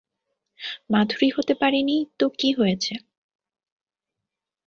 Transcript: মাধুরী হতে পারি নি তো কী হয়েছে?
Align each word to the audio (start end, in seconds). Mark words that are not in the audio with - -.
মাধুরী 0.89 1.27
হতে 1.29 1.53
পারি 1.55 1.79
নি 1.83 1.97
তো 2.19 2.25
কী 2.39 2.49
হয়েছে? 2.53 2.93